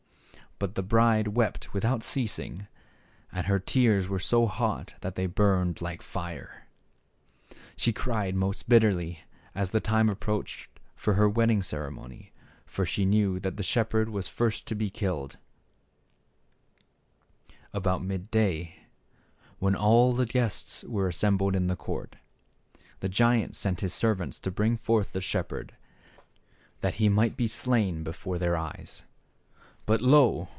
[0.59, 2.67] But the bride wept without ceasing,
[3.31, 6.67] and her tears were so hot that they burned 'like fire.
[7.75, 9.21] She cried most bitterly
[9.55, 12.31] as the time approached for the wedding cere mony,
[12.63, 15.37] for she knew that the shepherd was first to be killed.
[17.41, 17.77] 76 THE SHEPHEBD BOY.
[17.79, 18.83] About mid day,
[19.57, 22.17] when all the guests were as sembled in the court,
[22.99, 25.73] the giant sent his servants to bring forth the shepherd,
[26.81, 29.05] that he might be slain before their eyes.
[29.87, 30.49] But, lo